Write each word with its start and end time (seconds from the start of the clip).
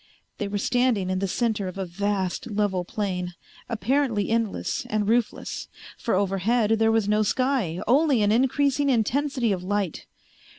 They 0.39 0.47
were 0.47 0.57
standing 0.57 1.11
in 1.11 1.19
the 1.19 1.27
center 1.27 1.67
of 1.67 1.77
a 1.77 1.85
vast 1.85 2.49
level 2.49 2.83
plain, 2.83 3.35
apparently 3.69 4.29
endless 4.31 4.83
and 4.87 5.07
roofless, 5.07 5.67
for 5.95 6.15
overhead 6.15 6.71
there 6.79 6.91
was 6.91 7.07
no 7.07 7.21
sky, 7.21 7.79
only 7.85 8.23
an 8.23 8.31
increasing 8.31 8.89
intensity 8.89 9.51
of 9.51 9.63
light. 9.63 10.07